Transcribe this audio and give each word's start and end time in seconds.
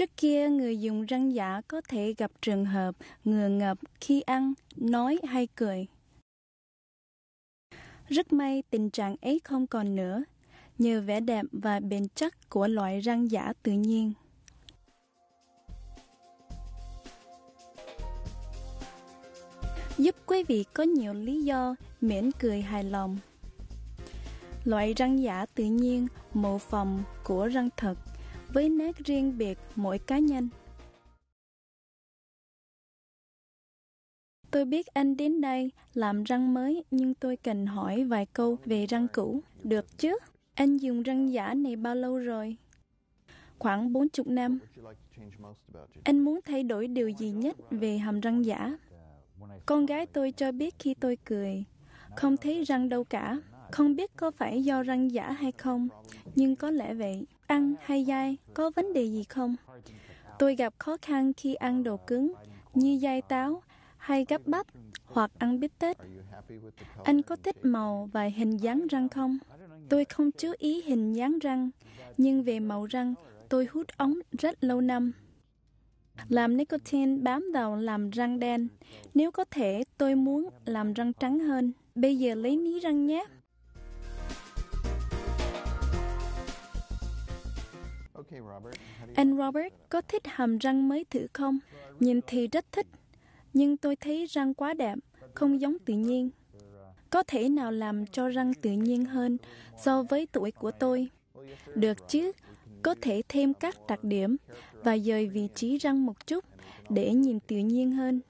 Trước 0.00 0.16
kia, 0.16 0.48
người 0.48 0.80
dùng 0.80 1.06
răng 1.06 1.34
giả 1.34 1.60
có 1.68 1.80
thể 1.88 2.14
gặp 2.18 2.30
trường 2.42 2.64
hợp 2.64 2.96
ngừa 3.24 3.48
ngập 3.48 3.78
khi 4.00 4.20
ăn, 4.20 4.52
nói 4.76 5.18
hay 5.28 5.46
cười. 5.46 5.86
Rất 8.08 8.32
may 8.32 8.62
tình 8.70 8.90
trạng 8.90 9.16
ấy 9.22 9.40
không 9.44 9.66
còn 9.66 9.96
nữa, 9.96 10.24
nhờ 10.78 11.00
vẻ 11.00 11.20
đẹp 11.20 11.46
và 11.52 11.80
bền 11.80 12.06
chắc 12.14 12.50
của 12.50 12.66
loại 12.66 13.00
răng 13.00 13.30
giả 13.30 13.52
tự 13.62 13.72
nhiên. 13.72 14.12
Giúp 19.98 20.14
quý 20.26 20.44
vị 20.48 20.64
có 20.74 20.82
nhiều 20.82 21.14
lý 21.14 21.42
do 21.42 21.74
miễn 22.00 22.30
cười 22.38 22.62
hài 22.62 22.84
lòng. 22.84 23.18
Loại 24.64 24.94
răng 24.94 25.22
giả 25.22 25.46
tự 25.54 25.64
nhiên 25.64 26.06
mô 26.34 26.58
phòng 26.58 27.02
của 27.24 27.46
răng 27.46 27.68
thật 27.76 27.94
với 28.52 28.68
nét 28.68 28.96
riêng 29.04 29.38
biệt 29.38 29.58
mỗi 29.76 29.98
cá 29.98 30.18
nhân. 30.18 30.48
Tôi 34.50 34.64
biết 34.64 34.86
anh 34.86 35.16
đến 35.16 35.40
đây 35.40 35.70
làm 35.94 36.24
răng 36.24 36.54
mới 36.54 36.84
nhưng 36.90 37.14
tôi 37.14 37.36
cần 37.36 37.66
hỏi 37.66 38.04
vài 38.04 38.26
câu 38.26 38.56
về 38.64 38.86
răng 38.86 39.06
cũ. 39.12 39.40
Được 39.62 39.98
chứ? 39.98 40.18
Anh 40.54 40.76
dùng 40.76 41.02
răng 41.02 41.32
giả 41.32 41.54
này 41.54 41.76
bao 41.76 41.94
lâu 41.94 42.18
rồi? 42.18 42.56
Khoảng 43.58 43.92
40 43.92 44.24
năm. 44.26 44.58
Anh 46.04 46.18
muốn 46.18 46.40
thay 46.44 46.62
đổi 46.62 46.88
điều 46.88 47.08
gì 47.08 47.30
nhất 47.30 47.56
về 47.70 47.98
hàm 47.98 48.20
răng 48.20 48.44
giả? 48.44 48.78
Con 49.66 49.86
gái 49.86 50.06
tôi 50.06 50.32
cho 50.32 50.52
biết 50.52 50.74
khi 50.78 50.94
tôi 50.94 51.16
cười, 51.24 51.64
không 52.16 52.36
thấy 52.36 52.64
răng 52.64 52.88
đâu 52.88 53.04
cả. 53.04 53.36
Không 53.72 53.96
biết 53.96 54.16
có 54.16 54.30
phải 54.30 54.64
do 54.64 54.82
răng 54.82 55.10
giả 55.10 55.32
hay 55.32 55.52
không, 55.52 55.88
nhưng 56.34 56.56
có 56.56 56.70
lẽ 56.70 56.94
vậy. 56.94 57.26
Ăn 57.50 57.74
hay 57.80 58.04
dai, 58.04 58.36
có 58.54 58.70
vấn 58.70 58.92
đề 58.92 59.04
gì 59.04 59.24
không? 59.24 59.56
Tôi 60.38 60.56
gặp 60.56 60.74
khó 60.78 60.96
khăn 61.02 61.32
khi 61.32 61.54
ăn 61.54 61.82
đồ 61.82 61.96
cứng, 61.96 62.32
như 62.74 62.98
dai 63.02 63.22
táo 63.22 63.62
hay 63.96 64.24
gắp 64.28 64.40
bắp 64.46 64.66
hoặc 65.04 65.30
ăn 65.38 65.60
bít 65.60 65.70
tết. 65.78 65.96
Anh 67.04 67.22
có 67.22 67.36
thích 67.36 67.56
màu 67.62 68.08
và 68.12 68.24
hình 68.24 68.56
dáng 68.56 68.86
răng 68.86 69.08
không? 69.08 69.38
Tôi 69.88 70.04
không 70.04 70.30
chú 70.32 70.52
ý 70.58 70.82
hình 70.82 71.12
dáng 71.12 71.38
răng, 71.38 71.70
nhưng 72.16 72.42
về 72.42 72.60
màu 72.60 72.86
răng, 72.86 73.14
tôi 73.48 73.68
hút 73.72 73.86
ống 73.96 74.18
rất 74.38 74.64
lâu 74.64 74.80
năm. 74.80 75.12
Làm 76.28 76.56
nicotine 76.56 77.16
bám 77.16 77.50
vào 77.54 77.76
làm 77.76 78.10
răng 78.10 78.38
đen. 78.38 78.68
Nếu 79.14 79.30
có 79.30 79.44
thể, 79.50 79.84
tôi 79.98 80.14
muốn 80.14 80.48
làm 80.64 80.92
răng 80.92 81.12
trắng 81.12 81.38
hơn. 81.38 81.72
Bây 81.94 82.18
giờ 82.18 82.34
lấy 82.34 82.56
ní 82.56 82.80
răng 82.80 83.06
nhé. 83.06 83.24
Anh 89.14 89.36
Robert 89.36 89.72
có 89.88 90.02
thích 90.08 90.22
hàm 90.26 90.58
răng 90.58 90.88
mới 90.88 91.04
thử 91.10 91.26
không? 91.32 91.58
Nhìn 92.00 92.20
thì 92.26 92.46
rất 92.46 92.72
thích, 92.72 92.86
nhưng 93.52 93.76
tôi 93.76 93.96
thấy 93.96 94.26
răng 94.26 94.54
quá 94.54 94.74
đẹp, 94.74 94.98
không 95.34 95.60
giống 95.60 95.78
tự 95.78 95.94
nhiên. 95.94 96.30
Có 97.10 97.22
thể 97.22 97.48
nào 97.48 97.72
làm 97.72 98.06
cho 98.06 98.28
răng 98.28 98.54
tự 98.54 98.70
nhiên 98.70 99.04
hơn 99.04 99.38
so 99.78 100.02
với 100.02 100.26
tuổi 100.32 100.50
của 100.50 100.70
tôi? 100.70 101.08
Được 101.74 102.08
chứ, 102.08 102.32
có 102.82 102.94
thể 103.00 103.22
thêm 103.28 103.54
các 103.54 103.76
đặc 103.88 104.04
điểm 104.04 104.36
và 104.82 104.98
dời 104.98 105.28
vị 105.28 105.48
trí 105.54 105.78
răng 105.78 106.06
một 106.06 106.26
chút 106.26 106.44
để 106.88 107.14
nhìn 107.14 107.40
tự 107.40 107.56
nhiên 107.56 107.92
hơn. 107.92 108.20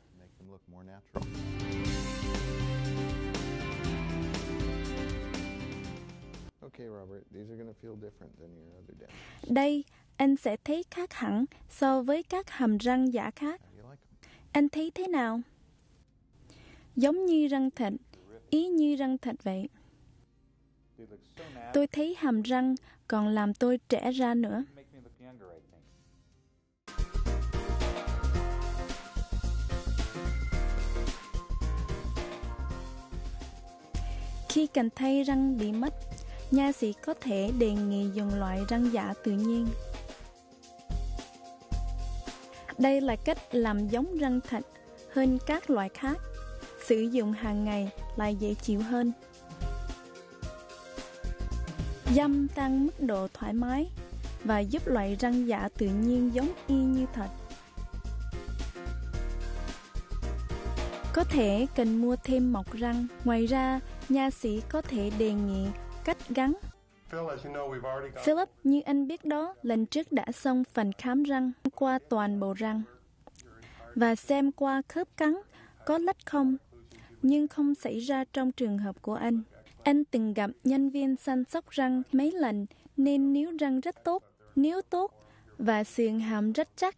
Đây, 9.49 9.85
anh 10.17 10.37
sẽ 10.37 10.57
thấy 10.65 10.85
khác 10.91 11.13
hẳn 11.13 11.45
so 11.69 12.03
với 12.03 12.23
các 12.23 12.51
hàm 12.51 12.79
răng 12.79 13.13
giả 13.13 13.31
khác. 13.31 13.61
Anh 14.53 14.69
thấy 14.69 14.91
thế 14.95 15.09
nào? 15.09 15.41
Giống 16.97 17.27
như 17.27 17.49
răng 17.49 17.71
thịt, 17.71 17.93
ý 18.51 18.69
như 18.69 18.97
răng 18.97 19.19
thịt 19.19 19.43
vậy. 19.43 19.69
Tôi 21.73 21.87
thấy 21.87 22.15
hàm 22.19 22.43
răng 22.43 22.75
còn 23.09 23.29
làm 23.29 23.55
tôi 23.55 23.79
trẻ 23.89 24.13
ra 24.13 24.35
nữa. 24.35 24.65
Khi 34.49 34.67
cần 34.67 34.89
thay 34.95 35.23
răng 35.23 35.59
bị 35.59 35.73
mất, 35.73 35.95
nha 36.51 36.73
sĩ 36.73 36.93
có 36.93 37.15
thể 37.21 37.53
đề 37.59 37.73
nghị 37.73 38.11
dùng 38.15 38.35
loại 38.35 38.61
răng 38.69 38.93
giả 38.93 39.15
tự 39.25 39.33
nhiên. 39.33 39.67
Đây 42.79 43.01
là 43.01 43.17
cách 43.17 43.39
làm 43.53 43.89
giống 43.89 44.19
răng 44.19 44.41
thật 44.49 44.63
hơn 45.13 45.39
các 45.47 45.71
loại 45.71 45.89
khác. 45.89 46.19
Sử 46.87 47.01
dụng 47.01 47.33
hàng 47.33 47.65
ngày 47.65 47.91
lại 48.17 48.35
dễ 48.35 48.55
chịu 48.55 48.81
hơn. 48.81 49.13
Dâm 52.15 52.49
tăng 52.49 52.87
mức 52.87 53.01
độ 53.01 53.29
thoải 53.35 53.53
mái 53.53 53.91
và 54.45 54.59
giúp 54.59 54.87
loại 54.87 55.17
răng 55.21 55.49
giả 55.49 55.69
tự 55.79 55.87
nhiên 55.87 56.35
giống 56.35 56.53
y 56.67 56.75
như 56.75 57.07
thật. 57.15 57.29
Có 61.13 61.25
thể 61.25 61.67
cần 61.77 62.03
mua 62.03 62.17
thêm 62.25 62.53
mọc 62.53 62.73
răng. 62.73 63.07
Ngoài 63.25 63.47
ra, 63.47 63.81
nha 64.09 64.31
sĩ 64.31 64.61
có 64.69 64.83
thể 64.83 65.11
đề 65.19 65.33
nghị 65.33 65.67
cách 66.05 66.19
gắn. 66.29 66.53
Philip, 68.25 68.49
như 68.65 68.81
anh 68.81 69.07
biết 69.07 69.25
đó, 69.25 69.55
lần 69.63 69.87
trước 69.87 70.13
đã 70.13 70.25
xong 70.33 70.65
phần 70.75 70.93
khám 70.93 71.23
răng 71.23 71.53
qua 71.75 71.99
toàn 72.09 72.41
bộ 72.41 72.55
răng 72.57 72.83
và 73.95 74.15
xem 74.15 74.53
qua 74.53 74.83
khớp 74.89 75.17
cắn 75.17 75.35
có 75.87 75.99
lách 75.99 76.27
không, 76.27 76.57
nhưng 77.23 77.49
không 77.49 77.75
xảy 77.75 77.99
ra 77.99 78.25
trong 78.33 78.53
trường 78.53 78.79
hợp 78.79 79.03
của 79.03 79.15
anh. 79.15 79.43
Anh 79.83 80.05
từng 80.05 80.35
gặp 80.35 80.51
nhân 80.65 80.91
viên 80.91 81.17
săn 81.17 81.45
sóc 81.45 81.71
răng 81.71 82.03
mấy 82.13 82.33
lần 82.33 82.67
nên 82.97 83.33
níu 83.33 83.51
răng 83.59 83.81
rất 83.81 84.05
tốt, 84.05 84.23
níu 84.57 84.81
tốt 84.91 85.13
và 85.59 85.85
sườn 85.85 86.21
hàm 86.21 86.53
rất 86.53 86.69
chắc. 86.77 86.97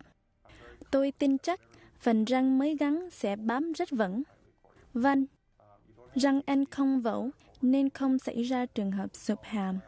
Tôi 0.90 1.12
tin 1.18 1.38
chắc 1.38 1.60
phần 2.00 2.24
răng 2.24 2.58
mới 2.58 2.76
gắn 2.76 3.10
sẽ 3.10 3.36
bám 3.36 3.72
rất 3.72 3.90
vững. 3.90 4.22
Vâng, 4.94 5.26
răng 6.14 6.40
anh 6.46 6.64
không 6.64 7.00
vẩu 7.00 7.30
nên 7.62 7.90
không 7.90 8.18
xảy 8.18 8.42
ra 8.42 8.66
trường 8.66 8.92
hợp 8.92 9.06
sụp 9.12 9.38
hàm. 9.42 9.78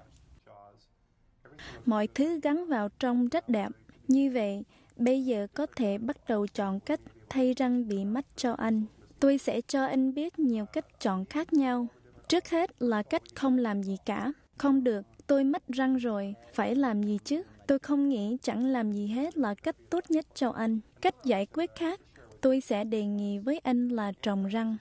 Mọi 1.87 2.07
thứ 2.07 2.41
gắn 2.43 2.67
vào 2.67 2.89
trong 2.99 3.29
rất 3.29 3.49
đẹp. 3.49 3.69
Như 4.09 4.31
vậy, 4.31 4.63
bây 4.97 5.25
giờ 5.25 5.47
có 5.55 5.67
thể 5.77 5.99
bắt 5.99 6.17
đầu 6.29 6.47
chọn 6.47 6.81
cách 6.81 7.01
thay 7.29 7.55
răng 7.55 7.89
bị 7.89 8.05
mất 8.05 8.27
cho 8.37 8.53
anh. 8.53 8.85
Tôi 9.21 9.39
sẽ 9.39 9.61
cho 9.61 9.87
anh 9.87 10.15
biết 10.15 10.39
nhiều 10.39 10.67
cách 10.67 11.01
chọn 11.01 11.25
khác 11.25 11.53
nhau. 11.53 11.87
Trước 12.29 12.49
hết 12.49 12.83
là 12.83 13.03
cách 13.03 13.23
không 13.35 13.59
làm 13.59 13.83
gì 13.83 13.97
cả. 14.07 14.33
Không 14.59 14.85
được, 14.85 15.07
tôi 15.27 15.45
mất 15.45 15.69
răng 15.69 15.97
rồi, 15.97 16.35
phải 16.55 16.75
làm 16.75 17.03
gì 17.03 17.19
chứ? 17.25 17.43
Tôi 17.67 17.79
không 17.79 18.09
nghĩ 18.09 18.37
chẳng 18.43 18.67
làm 18.67 18.93
gì 18.93 19.07
hết 19.07 19.39
là 19.39 19.55
cách 19.55 19.77
tốt 19.91 20.05
nhất 20.09 20.27
cho 20.35 20.51
anh. 20.51 20.81
Cách 21.01 21.25
giải 21.25 21.47
quyết 21.47 21.71
khác, 21.77 22.01
tôi 22.41 22.61
sẽ 22.61 22.85
đề 22.85 23.05
nghị 23.05 23.39
với 23.39 23.59
anh 23.59 23.89
là 23.89 24.13
trồng 24.23 24.47
răng. 24.47 24.77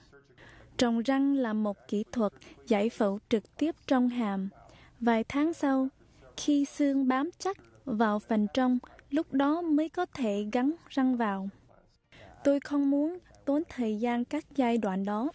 Trồng 0.78 1.02
răng 1.02 1.36
là 1.36 1.52
một 1.52 1.76
kỹ 1.88 2.04
thuật 2.12 2.32
giải 2.66 2.90
phẫu 2.90 3.18
trực 3.28 3.56
tiếp 3.56 3.74
trong 3.86 4.08
hàm. 4.08 4.48
Vài 5.00 5.24
tháng 5.24 5.54
sau, 5.54 5.88
khi 6.36 6.64
xương 6.64 7.08
bám 7.08 7.30
chắc 7.38 7.56
vào 7.84 8.18
phần 8.18 8.46
trong, 8.54 8.78
lúc 9.10 9.32
đó 9.32 9.62
mới 9.62 9.88
có 9.88 10.06
thể 10.06 10.46
gắn 10.52 10.74
răng 10.88 11.16
vào. 11.16 11.48
Tôi 12.44 12.60
không 12.60 12.90
muốn 12.90 13.18
tốn 13.44 13.62
thời 13.68 14.00
gian 14.00 14.24
các 14.24 14.44
giai 14.56 14.78
đoạn 14.78 15.04
đó. 15.04 15.30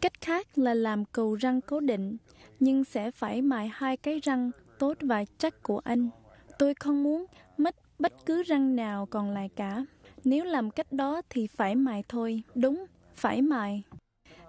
Cách 0.00 0.20
khác 0.20 0.58
là 0.58 0.74
làm 0.74 1.04
cầu 1.04 1.34
răng 1.34 1.60
cố 1.60 1.80
định, 1.80 2.16
nhưng 2.60 2.84
sẽ 2.84 3.10
phải 3.10 3.42
mài 3.42 3.70
hai 3.72 3.96
cái 3.96 4.20
răng 4.20 4.50
tốt 4.78 4.96
và 5.00 5.24
chắc 5.38 5.62
của 5.62 5.80
anh. 5.84 6.10
Tôi 6.58 6.74
không 6.74 7.02
muốn 7.02 7.26
mất 7.56 7.74
bất 7.98 8.26
cứ 8.26 8.42
răng 8.42 8.76
nào 8.76 9.06
còn 9.06 9.30
lại 9.30 9.50
cả. 9.56 9.84
Nếu 10.24 10.44
làm 10.44 10.70
cách 10.70 10.92
đó 10.92 11.22
thì 11.30 11.46
phải 11.46 11.74
mài 11.74 12.04
thôi. 12.08 12.42
Đúng, 12.54 12.84
phải 13.14 13.42
mài. 13.42 13.82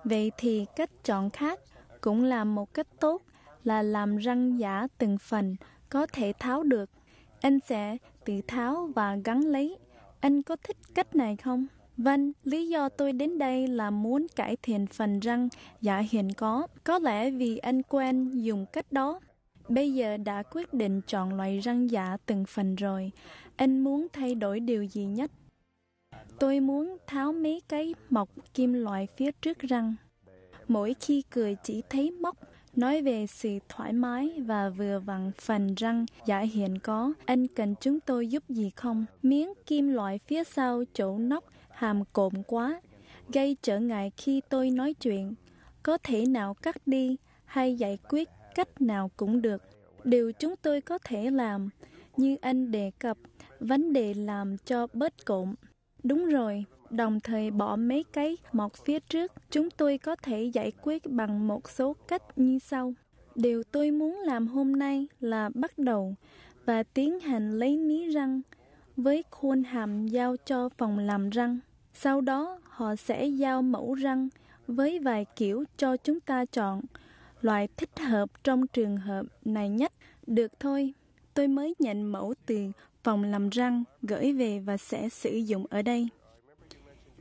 Vậy 0.04 0.32
thì 0.38 0.66
cách 0.76 0.90
chọn 1.04 1.30
khác 1.30 1.60
cũng 2.02 2.24
là 2.24 2.44
một 2.44 2.74
cách 2.74 2.88
tốt 3.00 3.22
là 3.64 3.82
làm 3.82 4.18
răng 4.18 4.60
giả 4.60 4.88
từng 4.98 5.18
phần 5.18 5.56
có 5.90 6.06
thể 6.06 6.34
tháo 6.40 6.64
được. 6.64 6.90
Anh 7.42 7.60
sẽ 7.68 7.98
tự 8.26 8.42
tháo 8.48 8.90
và 8.96 9.18
gắn 9.26 9.42
lấy. 9.46 9.78
Anh 10.20 10.42
có 10.42 10.56
thích 10.64 10.78
cách 10.96 11.16
này 11.16 11.38
không? 11.38 11.68
Vâng, 11.98 12.32
lý 12.44 12.70
do 12.70 12.90
tôi 12.90 13.14
đến 13.14 13.38
đây 13.38 13.68
là 13.68 13.90
muốn 13.92 14.28
cải 14.36 14.56
thiện 14.62 14.88
phần 14.88 15.20
răng 15.20 15.50
giả 15.82 15.98
hiện 15.98 16.34
có. 16.34 16.68
Có 16.84 17.00
lẽ 17.00 17.32
vì 17.32 17.58
anh 17.58 17.82
quen 17.84 18.32
dùng 18.44 18.66
cách 18.74 18.92
đó. 18.92 19.20
Bây 19.70 19.94
giờ 19.94 20.18
đã 20.18 20.44
quyết 20.44 20.74
định 20.74 21.02
chọn 21.08 21.34
loại 21.34 21.60
răng 21.60 21.92
giả 21.92 22.18
từng 22.26 22.46
phần 22.48 22.76
rồi. 22.76 23.12
Anh 23.56 23.80
muốn 23.80 24.08
thay 24.14 24.36
đổi 24.36 24.60
điều 24.60 24.84
gì 24.84 25.06
nhất? 25.06 25.32
Tôi 26.40 26.60
muốn 26.60 26.98
tháo 27.08 27.34
mấy 27.34 27.62
cái 27.68 27.96
mọc 28.10 28.30
kim 28.54 28.74
loại 28.74 29.08
phía 29.18 29.32
trước 29.32 29.60
răng. 29.60 29.96
Mỗi 30.68 30.96
khi 31.00 31.24
cười 31.30 31.56
chỉ 31.64 31.84
thấy 31.90 32.12
móc 32.12 32.38
Nói 32.76 33.02
về 33.02 33.28
sự 33.28 33.50
thoải 33.70 33.94
mái 33.94 34.42
và 34.46 34.70
vừa 34.70 35.00
vặn 35.00 35.32
phần 35.42 35.76
răng 35.76 36.06
giả 36.26 36.40
hiện 36.40 36.80
có, 36.80 37.14
anh 37.26 37.48
cần 37.48 37.76
chúng 37.82 38.00
tôi 38.00 38.28
giúp 38.28 38.44
gì 38.50 38.72
không? 38.76 39.06
Miếng 39.24 39.54
kim 39.66 39.88
loại 39.88 40.20
phía 40.28 40.44
sau 40.44 40.84
chỗ 40.94 41.18
nóc 41.18 41.44
hàm 41.70 42.04
cộm 42.14 42.34
quá, 42.48 42.82
gây 43.34 43.58
trở 43.62 43.80
ngại 43.80 44.12
khi 44.18 44.42
tôi 44.50 44.70
nói 44.70 44.94
chuyện. 44.94 45.34
Có 45.84 45.98
thể 46.04 46.26
nào 46.26 46.54
cắt 46.54 46.76
đi 46.88 47.18
hay 47.46 47.76
giải 47.76 47.98
quyết 48.10 48.30
cách 48.56 48.82
nào 48.82 49.12
cũng 49.18 49.42
được. 49.42 49.62
Điều 50.04 50.32
chúng 50.32 50.56
tôi 50.62 50.82
có 50.82 50.98
thể 50.98 51.32
làm, 51.32 51.70
như 52.18 52.38
anh 52.42 52.72
đề 52.72 52.92
cập, 53.00 53.18
vấn 53.60 53.94
đề 53.94 54.14
làm 54.14 54.58
cho 54.58 54.88
bớt 54.94 55.26
cộm. 55.26 55.56
Đúng 56.04 56.26
rồi, 56.26 56.66
đồng 56.90 57.20
thời 57.20 57.52
bỏ 57.52 57.76
mấy 57.76 58.06
cái 58.14 58.38
mọc 58.54 58.74
phía 58.86 59.00
trước, 59.00 59.32
chúng 59.52 59.70
tôi 59.70 59.98
có 59.98 60.16
thể 60.16 60.44
giải 60.44 60.72
quyết 60.82 61.06
bằng 61.06 61.48
một 61.48 61.70
số 61.70 61.96
cách 62.08 62.24
như 62.36 62.60
sau. 62.60 62.94
Điều 63.36 63.64
tôi 63.64 63.92
muốn 63.92 64.20
làm 64.20 64.48
hôm 64.48 64.72
nay 64.80 65.08
là 65.20 65.50
bắt 65.54 65.78
đầu 65.78 66.16
và 66.66 66.84
tiến 66.84 67.20
hành 67.20 67.60
lấy 67.60 67.78
mí 67.78 68.10
răng 68.10 68.42
với 68.98 69.24
khuôn 69.32 69.64
hàm 69.64 70.08
giao 70.08 70.36
cho 70.46 70.70
phòng 70.78 71.00
làm 71.00 71.30
răng. 71.30 71.60
Sau 71.94 72.22
đó, 72.22 72.60
họ 72.64 72.96
sẽ 72.96 73.28
giao 73.28 73.62
mẫu 73.62 73.94
răng 73.94 74.30
với 74.68 75.00
vài 75.00 75.26
kiểu 75.36 75.64
cho 75.78 75.98
chúng 75.98 76.20
ta 76.20 76.46
chọn 76.46 76.82
loại 77.42 77.68
thích 77.78 78.00
hợp 78.00 78.30
trong 78.44 78.68
trường 78.68 78.98
hợp 78.98 79.26
này 79.46 79.70
nhất. 79.70 79.94
Được 80.28 80.60
thôi, 80.60 80.94
tôi 81.34 81.48
mới 81.48 81.76
nhận 81.80 82.12
mẫu 82.12 82.34
từ 82.46 82.72
phòng 83.04 83.24
làm 83.24 83.50
răng 83.50 83.84
gửi 84.02 84.34
về 84.34 84.60
và 84.60 84.78
sẽ 84.78 85.10
sử 85.10 85.36
dụng 85.36 85.66
ở 85.70 85.82
đây. 85.82 86.08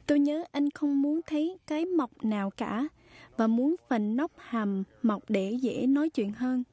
Tôi 0.06 0.18
nhớ 0.18 0.44
anh 0.52 0.70
không 0.70 1.02
muốn 1.02 1.20
thấy 1.26 1.58
cái 1.66 1.84
mọc 1.86 2.24
nào 2.24 2.50
cả 2.50 2.88
và 3.36 3.46
muốn 3.46 3.76
phần 3.88 4.16
nóc 4.16 4.30
hàm 4.36 4.84
mọc 5.02 5.22
để 5.28 5.52
dễ 5.52 5.86
nói 5.86 6.10
chuyện 6.10 6.32
hơn. 6.32 6.64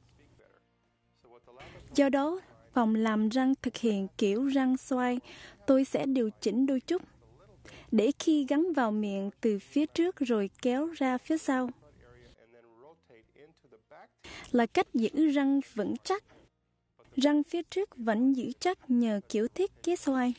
Do 1.94 2.08
đó, 2.08 2.40
phòng 2.72 2.94
làm 2.94 3.28
răng 3.28 3.54
thực 3.62 3.76
hiện 3.76 4.08
kiểu 4.18 4.46
răng 4.46 4.76
xoay, 4.76 5.20
tôi 5.66 5.84
sẽ 5.84 6.06
điều 6.06 6.30
chỉnh 6.40 6.66
đôi 6.66 6.80
chút 6.80 7.02
để 7.92 8.10
khi 8.18 8.46
gắn 8.48 8.72
vào 8.72 8.90
miệng 8.90 9.30
từ 9.40 9.58
phía 9.58 9.86
trước 9.86 10.16
rồi 10.16 10.50
kéo 10.62 10.88
ra 10.96 11.18
phía 11.18 11.38
sau 11.38 11.70
là 14.52 14.66
cách 14.66 14.94
giữ 14.94 15.28
răng 15.28 15.60
vững 15.74 15.94
chắc. 16.04 16.24
Răng 17.16 17.42
phía 17.42 17.62
trước 17.62 17.90
vẫn 17.96 18.32
giữ 18.32 18.52
chắc 18.60 18.78
nhờ 18.90 19.20
kiểu 19.28 19.48
thiết 19.48 19.82
kế 19.82 19.96
xoay. 19.96 20.34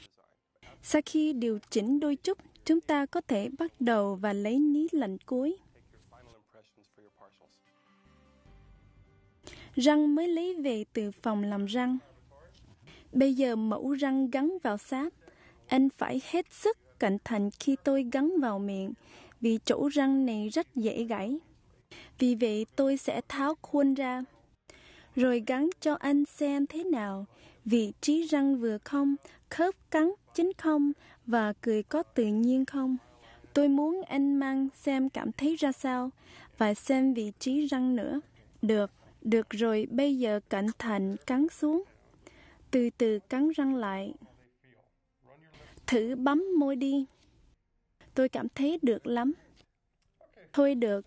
Sau 0.83 1.01
khi 1.05 1.33
điều 1.33 1.59
chỉnh 1.69 1.99
đôi 1.99 2.15
chút, 2.15 2.37
chúng 2.65 2.81
ta 2.81 3.05
có 3.05 3.21
thể 3.21 3.49
bắt 3.59 3.71
đầu 3.79 4.15
và 4.15 4.33
lấy 4.33 4.59
ní 4.59 4.87
lạnh 4.91 5.17
cuối. 5.25 5.57
Răng 9.75 10.15
mới 10.15 10.27
lấy 10.27 10.53
về 10.53 10.85
từ 10.93 11.11
phòng 11.21 11.43
làm 11.43 11.65
răng. 11.65 11.97
Bây 13.11 13.33
giờ 13.33 13.55
mẫu 13.55 13.93
răng 13.93 14.29
gắn 14.29 14.57
vào 14.63 14.77
sáp. 14.77 15.13
Anh 15.67 15.89
phải 15.97 16.21
hết 16.25 16.45
sức 16.51 16.77
cẩn 16.99 17.17
thận 17.23 17.49
khi 17.59 17.75
tôi 17.83 18.05
gắn 18.11 18.39
vào 18.39 18.59
miệng, 18.59 18.93
vì 19.41 19.59
chỗ 19.65 19.87
răng 19.87 20.25
này 20.25 20.49
rất 20.49 20.75
dễ 20.75 21.03
gãy. 21.03 21.37
Vì 22.19 22.35
vậy 22.35 22.65
tôi 22.75 22.97
sẽ 22.97 23.21
tháo 23.27 23.55
khuôn 23.61 23.93
ra, 23.93 24.23
rồi 25.15 25.43
gắn 25.47 25.69
cho 25.81 25.95
anh 25.99 26.25
xem 26.25 26.67
thế 26.67 26.83
nào, 26.83 27.25
vị 27.65 27.93
trí 28.01 28.27
răng 28.27 28.57
vừa 28.59 28.77
không, 28.77 29.15
khớp 29.49 29.75
cắn 29.91 30.11
chính 30.33 30.51
không 30.57 30.91
và 31.25 31.53
cười 31.61 31.83
có 31.83 32.03
tự 32.03 32.25
nhiên 32.25 32.65
không. 32.65 32.97
Tôi 33.53 33.67
muốn 33.67 34.01
anh 34.07 34.39
mang 34.39 34.67
xem 34.75 35.09
cảm 35.09 35.31
thấy 35.31 35.55
ra 35.55 35.71
sao 35.71 36.09
và 36.57 36.73
xem 36.73 37.13
vị 37.13 37.31
trí 37.39 37.65
răng 37.65 37.95
nữa. 37.95 38.19
Được, 38.61 38.91
được 39.21 39.49
rồi, 39.49 39.87
bây 39.91 40.17
giờ 40.17 40.39
cẩn 40.49 40.67
thận 40.79 41.15
cắn 41.25 41.47
xuống. 41.49 41.83
Từ 42.71 42.89
từ 42.97 43.19
cắn 43.19 43.49
răng 43.55 43.75
lại. 43.75 44.13
Thử 45.87 46.15
bấm 46.15 46.43
môi 46.59 46.75
đi. 46.75 47.05
Tôi 48.13 48.29
cảm 48.29 48.49
thấy 48.49 48.79
được 48.81 49.07
lắm. 49.07 49.33
Thôi 50.53 50.75
được, 50.75 51.05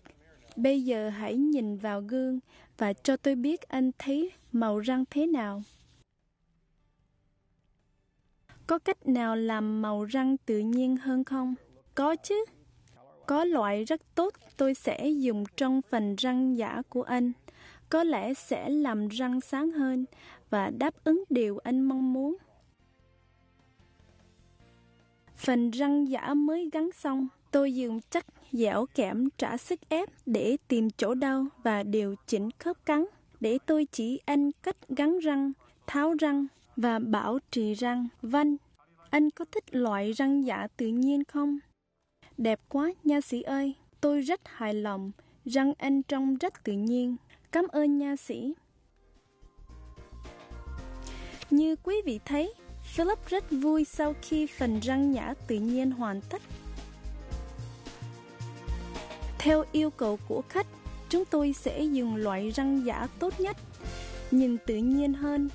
bây 0.55 0.81
giờ 0.81 1.09
hãy 1.09 1.35
nhìn 1.35 1.77
vào 1.77 2.01
gương 2.01 2.39
và 2.77 2.93
cho 2.93 3.17
tôi 3.17 3.35
biết 3.35 3.61
anh 3.61 3.91
thấy 3.99 4.31
màu 4.51 4.79
răng 4.79 5.03
thế 5.09 5.27
nào. 5.27 5.63
Có 8.67 8.79
cách 8.79 9.07
nào 9.07 9.35
làm 9.35 9.81
màu 9.81 10.03
răng 10.03 10.37
tự 10.37 10.59
nhiên 10.59 10.97
hơn 10.97 11.23
không? 11.23 11.55
Có 11.95 12.15
chứ. 12.15 12.45
Có 13.25 13.43
loại 13.43 13.83
rất 13.83 14.01
tốt 14.15 14.33
tôi 14.57 14.73
sẽ 14.73 15.09
dùng 15.09 15.43
trong 15.57 15.81
phần 15.89 16.15
răng 16.15 16.57
giả 16.57 16.81
của 16.89 17.03
anh. 17.03 17.31
Có 17.89 18.03
lẽ 18.03 18.33
sẽ 18.33 18.69
làm 18.69 19.07
răng 19.07 19.41
sáng 19.41 19.71
hơn 19.71 20.05
và 20.49 20.69
đáp 20.69 20.93
ứng 21.03 21.23
điều 21.29 21.57
anh 21.57 21.81
mong 21.81 22.13
muốn. 22.13 22.37
Phần 25.35 25.71
răng 25.71 26.09
giả 26.09 26.33
mới 26.33 26.69
gắn 26.73 26.89
xong, 26.91 27.27
tôi 27.51 27.75
dùng 27.75 27.99
chất 28.01 28.25
dẻo 28.51 28.85
kẽm 28.95 29.29
trả 29.37 29.57
sức 29.57 29.79
ép 29.89 30.09
để 30.25 30.57
tìm 30.67 30.89
chỗ 30.97 31.13
đau 31.13 31.45
và 31.63 31.83
điều 31.83 32.15
chỉnh 32.27 32.49
khớp 32.59 32.85
cắn. 32.85 33.05
Để 33.39 33.57
tôi 33.65 33.87
chỉ 33.91 34.19
anh 34.25 34.51
cách 34.63 34.77
gắn 34.89 35.19
răng, 35.19 35.51
tháo 35.87 36.13
răng 36.19 36.47
và 36.75 36.99
bảo 36.99 37.39
trì 37.51 37.73
răng. 37.73 38.07
Vâng, 38.21 38.57
anh 39.09 39.29
có 39.29 39.45
thích 39.51 39.75
loại 39.75 40.11
răng 40.11 40.45
giả 40.45 40.67
tự 40.77 40.87
nhiên 40.87 41.23
không? 41.23 41.59
Đẹp 42.37 42.59
quá, 42.69 42.91
nha 43.03 43.21
sĩ 43.21 43.41
ơi. 43.41 43.73
Tôi 44.01 44.21
rất 44.21 44.41
hài 44.45 44.73
lòng. 44.73 45.11
Răng 45.45 45.73
anh 45.77 46.03
trông 46.03 46.37
rất 46.37 46.63
tự 46.63 46.73
nhiên. 46.73 47.15
Cảm 47.51 47.67
ơn 47.67 47.97
nha 47.97 48.15
sĩ. 48.15 48.53
Như 51.49 51.75
quý 51.75 51.95
vị 52.05 52.19
thấy, 52.25 52.53
Philip 52.95 53.27
rất 53.27 53.43
vui 53.51 53.85
sau 53.85 54.13
khi 54.21 54.47
phần 54.47 54.79
răng 54.79 55.11
nhã 55.11 55.33
tự 55.47 55.55
nhiên 55.55 55.91
hoàn 55.91 56.21
tất. 56.29 56.41
Theo 59.43 59.63
yêu 59.71 59.89
cầu 59.89 60.19
của 60.27 60.43
khách, 60.49 60.67
chúng 61.09 61.25
tôi 61.25 61.53
sẽ 61.53 61.81
dùng 61.81 62.15
loại 62.15 62.49
răng 62.49 62.85
giả 62.85 63.07
tốt 63.19 63.39
nhất, 63.39 63.57
nhìn 64.31 64.57
tự 64.65 64.75
nhiên 64.75 65.13
hơn. 65.13 65.49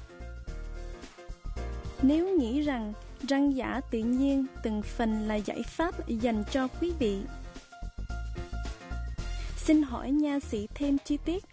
Nếu 2.02 2.38
nghĩ 2.38 2.62
rằng 2.62 2.92
răng 3.28 3.56
giả 3.56 3.80
tự 3.90 3.98
nhiên 3.98 4.46
từng 4.62 4.82
phần 4.82 5.28
là 5.28 5.34
giải 5.34 5.62
pháp 5.62 6.08
dành 6.08 6.44
cho 6.50 6.68
quý 6.80 6.92
vị. 6.98 7.18
Xin 9.56 9.82
hỏi 9.82 10.10
nha 10.10 10.40
sĩ 10.40 10.68
thêm 10.74 10.96
chi 11.04 11.18
tiết. 11.24 11.44